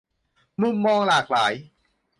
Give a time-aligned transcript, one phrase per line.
[0.61, 1.53] 'มุมมองหลากหลาย'